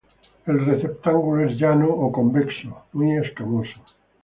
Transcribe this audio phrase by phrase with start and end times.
[0.47, 3.79] El receptáculo es llano o convexo, muy escamoso.